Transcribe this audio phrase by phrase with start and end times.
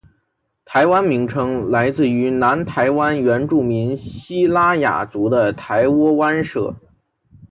[0.65, 6.75] “台湾”名称来自于南台湾原住民西拉雅族的台窝湾社。